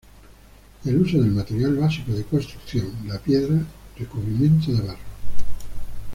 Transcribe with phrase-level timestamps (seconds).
[0.83, 3.61] El uso del material básico de construcción: la piedra,
[3.99, 5.03] recubrimiento de barro.